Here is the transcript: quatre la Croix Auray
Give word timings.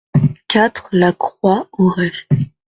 quatre 0.47 0.89
la 0.93 1.13
Croix 1.13 1.69
Auray 1.77 2.11